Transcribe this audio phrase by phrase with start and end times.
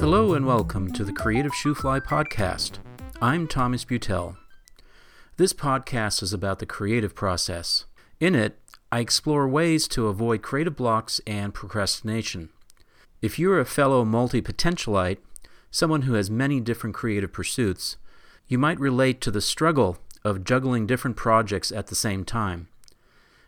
[0.00, 2.78] Hello and welcome to the Creative Shoofly podcast.
[3.20, 4.38] I'm Thomas Beutel.
[5.36, 7.84] This podcast is about the creative process.
[8.18, 8.58] In it,
[8.90, 12.48] I explore ways to avoid creative blocks and procrastination.
[13.20, 15.18] If you're a fellow multi potentialite,
[15.70, 17.98] someone who has many different creative pursuits,
[18.48, 22.68] you might relate to the struggle of juggling different projects at the same time.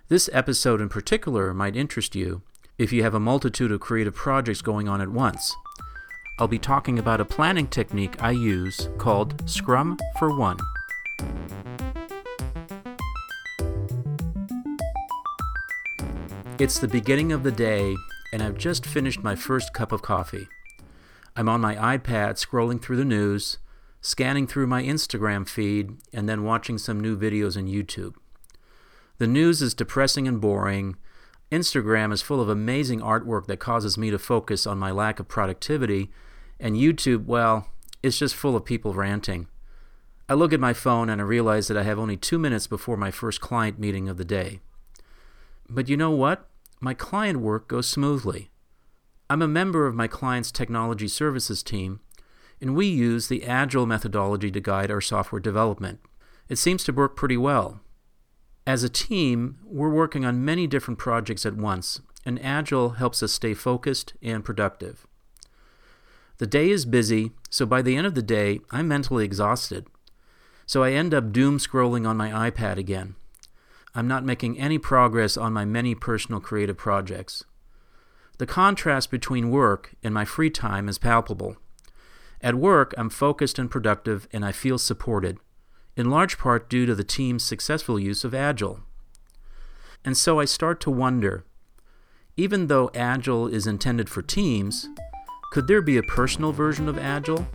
[0.09, 2.43] This episode in particular might interest you
[2.77, 5.55] if you have a multitude of creative projects going on at once.
[6.43, 10.59] I'll be talking about a planning technique I use called Scrum for One.
[16.59, 17.95] It's the beginning of the day,
[18.33, 20.49] and I've just finished my first cup of coffee.
[21.37, 23.59] I'm on my iPad scrolling through the news,
[24.01, 28.17] scanning through my Instagram feed, and then watching some new videos on YouTube.
[29.19, 30.97] The news is depressing and boring.
[31.53, 35.29] Instagram is full of amazing artwork that causes me to focus on my lack of
[35.29, 36.11] productivity
[36.63, 37.67] and YouTube, well,
[38.03, 39.49] it's just full of people ranting.
[40.29, 42.97] I look at my phone and I realize that I have only two minutes before
[42.97, 44.61] my first client meeting of the day.
[45.69, 46.49] But you know what?
[46.81, 48.51] My client work goes smoothly.
[49.29, 52.01] I'm a member of my client's technology services team,
[52.61, 56.01] and we use the Agile methodology to guide our software development.
[56.49, 57.81] It seems to work pretty well.
[58.67, 63.33] As a team, we're working on many different projects at once, and Agile helps us
[63.33, 65.07] stay focused and productive.
[66.43, 69.87] The day is busy, so by the end of the day, I'm mentally exhausted.
[70.67, 73.15] So I end up doom scrolling on my iPad again.
[73.95, 77.45] I'm not making any progress on my many personal creative projects.
[78.39, 81.59] The contrast between work and my free time is palpable.
[82.41, 85.39] At work, I'm focused and productive, and I feel supported,
[85.97, 88.81] in large part due to the team's successful use of Agile.
[90.05, 91.45] And so I start to wonder
[92.37, 94.89] even though Agile is intended for teams,
[95.53, 97.47] could there be a personal version of Agile?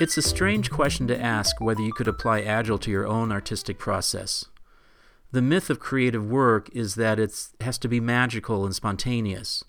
[0.00, 3.78] It's a strange question to ask whether you could apply Agile to your own artistic
[3.78, 4.46] process.
[5.32, 9.62] The myth of creative work is that it has to be magical and spontaneous.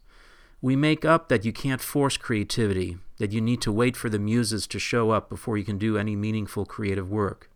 [0.62, 4.18] We make up that you can't force creativity, that you need to wait for the
[4.18, 7.51] muses to show up before you can do any meaningful creative work.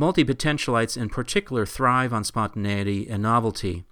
[0.00, 3.84] Multi potentialites in particular thrive on spontaneity and novelty,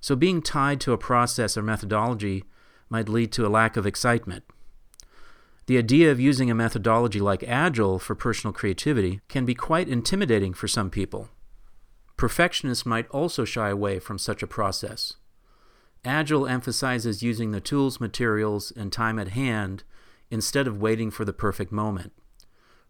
[0.00, 2.44] so being tied to a process or methodology
[2.88, 4.44] might lead to a lack of excitement.
[5.66, 10.54] The idea of using a methodology like Agile for personal creativity can be quite intimidating
[10.54, 11.30] for some people.
[12.16, 15.14] Perfectionists might also shy away from such a process.
[16.04, 19.82] Agile emphasizes using the tools, materials, and time at hand
[20.30, 22.12] instead of waiting for the perfect moment.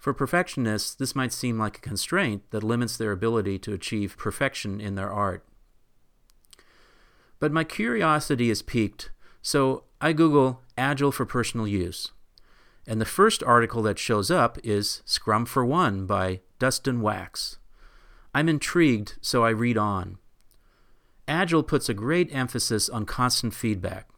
[0.00, 4.81] For perfectionists, this might seem like a constraint that limits their ability to achieve perfection
[4.81, 5.44] in their art.
[7.38, 9.11] But my curiosity is piqued,
[9.43, 12.12] so I Google Agile for personal use.
[12.87, 17.59] And the first article that shows up is Scrum for One by Dustin Wax.
[18.34, 20.17] I'm intrigued, so I read on.
[21.28, 24.09] Agile puts a great emphasis on constant feedback.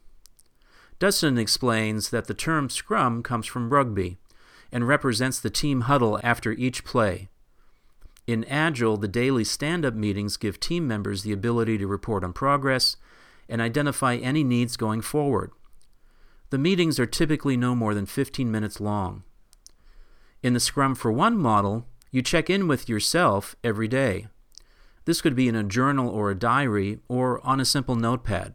[1.00, 4.18] Dustin explains that the term scrum comes from rugby
[4.72, 7.28] and represents the team huddle after each play.
[8.26, 12.32] In Agile, the daily stand up meetings give team members the ability to report on
[12.32, 12.96] progress
[13.48, 15.50] and identify any needs going forward.
[16.50, 19.24] The meetings are typically no more than 15 minutes long.
[20.42, 24.28] In the Scrum for One model, you check in with yourself every day.
[25.04, 28.54] This could be in a journal or a diary or on a simple notepad.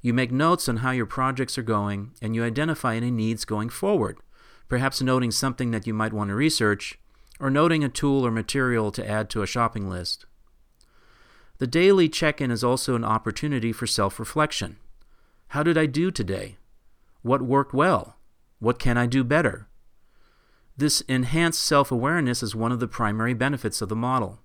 [0.00, 3.68] You make notes on how your projects are going and you identify any needs going
[3.68, 4.18] forward,
[4.72, 6.98] perhaps noting something that you might want to research
[7.38, 10.24] or noting a tool or material to add to a shopping list.
[11.58, 14.78] The daily check in is also an opportunity for self reflection.
[15.48, 16.56] How did I do today?
[17.20, 18.16] What worked well?
[18.60, 19.68] What can I do better?
[20.74, 24.38] This enhanced self awareness is one of the primary benefits of the model.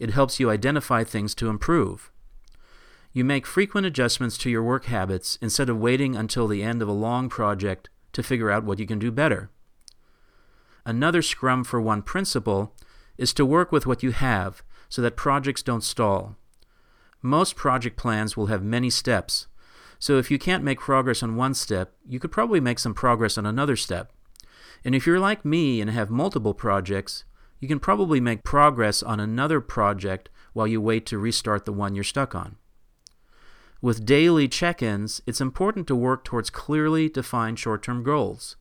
[0.00, 2.10] It helps you identify things to improve.
[3.12, 6.88] You make frequent adjustments to your work habits instead of waiting until the end of
[6.88, 9.50] a long project to figure out what you can do better.
[10.86, 12.74] Another Scrum for One principle
[13.16, 16.36] is to work with what you have so that projects don't stall.
[17.22, 19.46] Most project plans will have many steps,
[19.98, 23.38] so if you can't make progress on one step, you could probably make some progress
[23.38, 24.12] on another step.
[24.84, 27.24] And if you're like me and have multiple projects,
[27.60, 31.94] you can probably make progress on another project while you wait to restart the one
[31.94, 32.56] you're stuck on.
[33.84, 38.56] With daily check ins, it's important to work towards clearly defined short term goals.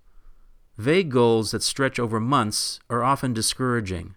[0.78, 4.16] Vague goals that stretch over months are often discouraging,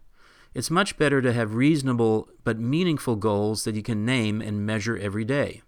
[0.52, 4.96] it's much better to have reasonable but meaningful goals that you can name and measure
[4.96, 5.62] every day.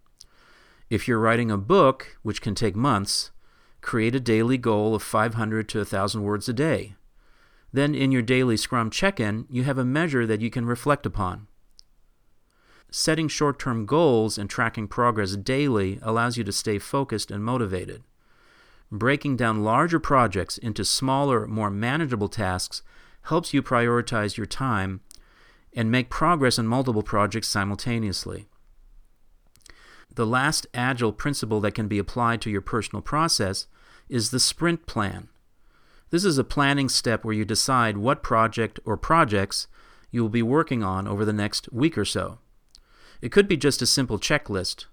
[0.90, 3.30] If you're writing a book, which can take months,
[3.80, 6.96] create a daily goal of 500 to 1,000 words a day.
[7.72, 11.06] Then, in your daily Scrum check in, you have a measure that you can reflect
[11.06, 11.47] upon.
[12.90, 18.02] Setting short term goals and tracking progress daily allows you to stay focused and motivated.
[18.90, 22.82] Breaking down larger projects into smaller, more manageable tasks
[23.22, 25.00] helps you prioritize your time
[25.74, 28.46] and make progress on multiple projects simultaneously.
[30.14, 33.66] The last agile principle that can be applied to your personal process
[34.08, 35.28] is the sprint plan.
[36.10, 39.66] This is a planning step where you decide what project or projects
[40.10, 42.38] you will be working on over the next week or so.
[43.20, 44.86] It could be just a simple checklist,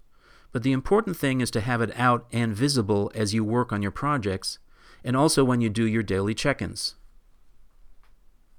[0.52, 3.82] but the important thing is to have it out and visible as you work on
[3.82, 4.58] your projects
[5.04, 6.96] and also when you do your daily check ins.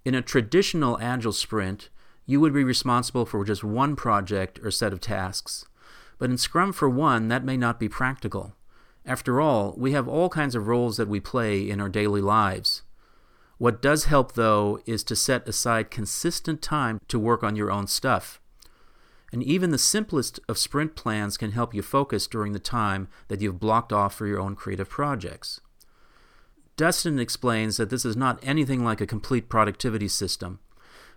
[0.06, 1.90] In a traditional Agile sprint,
[2.26, 5.66] you would be responsible for just one project or set of tasks.
[6.18, 8.54] But in Scrum for One, that may not be practical.
[9.06, 12.84] After all, we have all kinds of roles that we play in our daily lives.
[13.58, 17.88] What does help, though, is to set aside consistent time to work on your own
[17.88, 18.40] stuff.
[19.32, 23.42] And even the simplest of sprint plans can help you focus during the time that
[23.42, 25.60] you've blocked off for your own creative projects.
[26.78, 30.60] Dustin explains that this is not anything like a complete productivity system,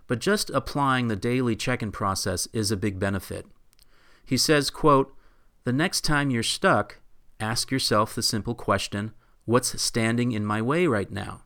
[0.07, 3.45] but just applying the daily check in process is a big benefit.
[4.25, 5.15] He says, quote,
[5.63, 6.99] The next time you're stuck,
[7.39, 9.13] ask yourself the simple question,
[9.45, 11.43] What's standing in my way right now?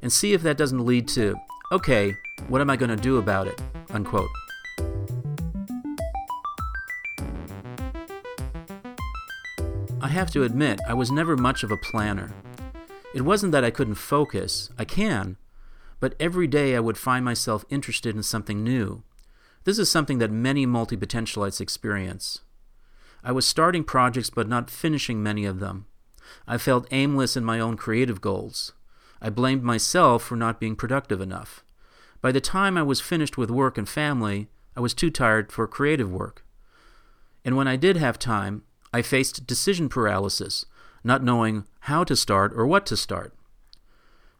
[0.00, 1.36] And see if that doesn't lead to,
[1.72, 2.14] Okay,
[2.48, 3.60] what am I going to do about it?
[3.90, 4.28] Unquote.
[10.02, 12.34] I have to admit, I was never much of a planner.
[13.14, 15.36] It wasn't that I couldn't focus, I can,
[16.00, 19.04] but every day I would find myself interested in something new,
[19.64, 22.40] this is something that many multi potentialites experience.
[23.22, 25.86] I was starting projects but not finishing many of them.
[26.48, 28.72] I felt aimless in my own creative goals.
[29.20, 31.62] I blamed myself for not being productive enough.
[32.20, 35.66] By the time I was finished with work and family, I was too tired for
[35.68, 36.44] creative work.
[37.44, 40.66] And when I did have time, I faced decision paralysis,
[41.02, 43.34] not knowing how to start or what to start.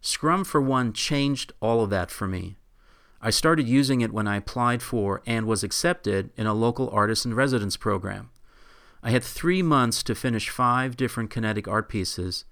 [0.00, 2.56] Scrum for One changed all of that for me.
[3.20, 7.25] I started using it when I applied for and was accepted in a local artist
[7.25, 8.31] in residence program.
[9.02, 12.44] I had three months to finish five different kinetic art pieces,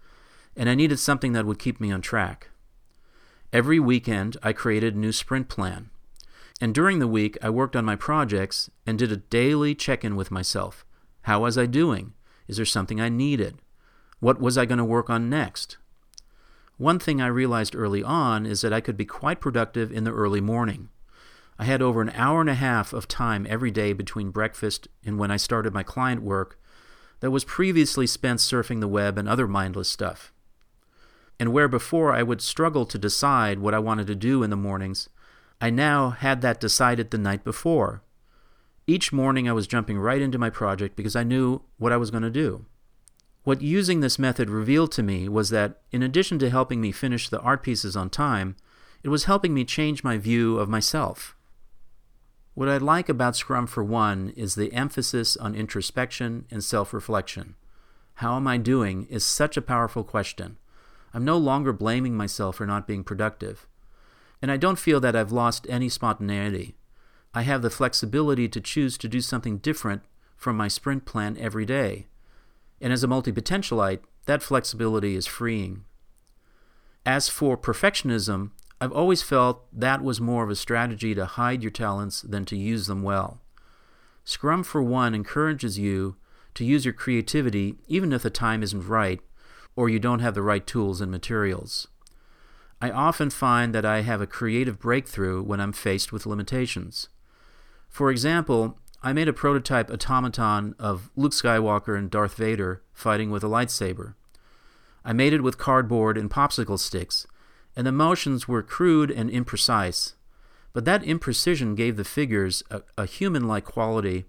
[0.56, 2.50] and I needed something that would keep me on track.
[3.52, 5.90] Every weekend, I created a new sprint plan.
[6.60, 10.14] And during the week, I worked on my projects and did a daily check in
[10.14, 10.84] with myself.
[11.22, 12.14] How was I doing?
[12.48, 13.58] Is there something I needed?
[14.20, 15.78] What was I going to work on next?
[16.76, 20.14] One thing I realized early on is that I could be quite productive in the
[20.14, 20.88] early morning.
[21.58, 25.18] I had over an hour and a half of time every day between breakfast and
[25.18, 26.58] when I started my client work
[27.20, 30.32] that was previously spent surfing the web and other mindless stuff.
[31.38, 34.56] And where before I would struggle to decide what I wanted to do in the
[34.56, 35.10] mornings,
[35.60, 38.02] I now had that decided the night before.
[38.90, 42.10] Each morning I was jumping right into my project because I knew what I was
[42.10, 42.66] going to do.
[43.44, 47.28] What using this method revealed to me was that, in addition to helping me finish
[47.28, 48.56] the art pieces on time,
[49.04, 51.36] it was helping me change my view of myself.
[52.54, 57.54] What I like about Scrum for One is the emphasis on introspection and self reflection.
[58.14, 60.58] How am I doing is such a powerful question.
[61.14, 63.68] I'm no longer blaming myself for not being productive.
[64.42, 66.74] And I don't feel that I've lost any spontaneity.
[67.32, 70.02] I have the flexibility to choose to do something different
[70.36, 72.06] from my sprint plan every day
[72.80, 75.84] and as a multi-potentialite, that flexibility is freeing.
[77.04, 81.70] As for perfectionism, I've always felt that was more of a strategy to hide your
[81.70, 83.40] talents than to use them well.
[84.24, 86.16] Scrum, for one, encourages you
[86.54, 89.20] to use your creativity even if the time isn't right
[89.76, 91.88] or you don't have the right tools and materials.
[92.80, 97.08] I often find that I have a creative breakthrough when I'm faced with limitations.
[97.90, 103.42] For example, I made a prototype automaton of Luke Skywalker and Darth Vader fighting with
[103.42, 104.14] a lightsaber.
[105.04, 107.26] I made it with cardboard and popsicle sticks,
[107.74, 110.14] and the motions were crude and imprecise,
[110.72, 114.24] but that imprecision gave the figures a, a human like quality,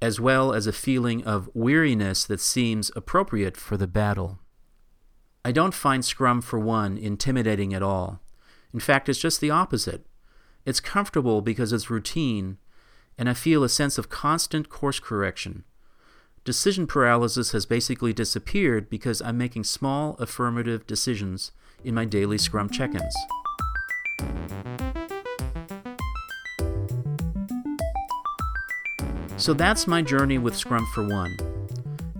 [0.00, 4.38] as well as a feeling of weariness that seems appropriate for the battle.
[5.44, 8.20] I don't find Scrum, for one, intimidating at all.
[8.72, 10.06] In fact, it's just the opposite.
[10.64, 12.58] It's comfortable because it's routine
[13.18, 15.64] and I feel a sense of constant course correction.
[16.44, 21.50] Decision paralysis has basically disappeared because I'm making small affirmative decisions
[21.84, 23.14] in my daily Scrum check ins.
[29.36, 31.36] So that's my journey with Scrum for One.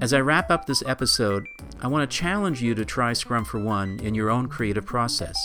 [0.01, 1.45] As I wrap up this episode,
[1.81, 5.37] I want to challenge you to try Scrum for One in your own creative process.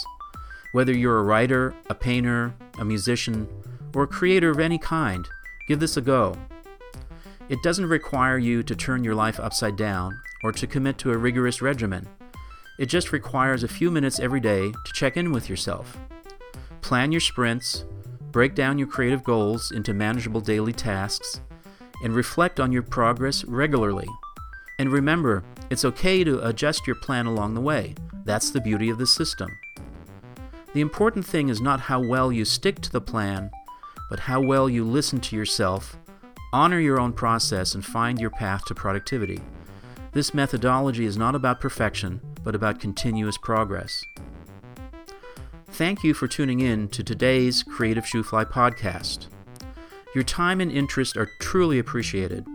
[0.73, 3.47] Whether you're a writer, a painter, a musician,
[3.95, 5.27] or a creator of any kind,
[5.67, 6.35] give this a go.
[7.49, 11.17] It doesn't require you to turn your life upside down or to commit to a
[11.17, 12.07] rigorous regimen.
[12.79, 15.97] It just requires a few minutes every day to check in with yourself.
[16.81, 17.85] Plan your sprints,
[18.31, 21.41] break down your creative goals into manageable daily tasks,
[22.03, 24.07] and reflect on your progress regularly.
[24.79, 27.95] And remember, it's okay to adjust your plan along the way.
[28.25, 29.49] That's the beauty of the system.
[30.73, 33.51] The important thing is not how well you stick to the plan,
[34.13, 35.97] but how well you listen to yourself,
[36.53, 39.39] honor your own process, and find your path to productivity.
[40.11, 44.03] This methodology is not about perfection, but about continuous progress.
[45.65, 49.29] Thank you for tuning in to today's Creative Shoofly podcast.
[50.13, 52.45] Your time and interest are truly appreciated.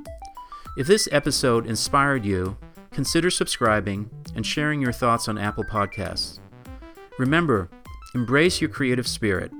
[0.77, 2.57] If this episode inspired you,
[2.93, 6.39] consider subscribing and sharing your thoughts on Apple Podcasts.
[7.19, 7.69] Remember,
[8.15, 9.51] embrace your creative spirit.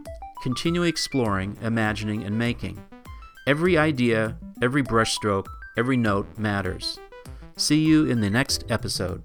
[0.43, 2.83] Continue exploring, imagining, and making.
[3.47, 6.99] Every idea, every brushstroke, every note matters.
[7.57, 9.23] See you in the next episode.